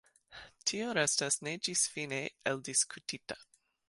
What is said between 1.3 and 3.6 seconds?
ne ĝisfine eldiskutita.